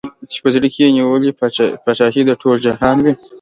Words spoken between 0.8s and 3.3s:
یې نیولې پاچهي د ټول جهان وي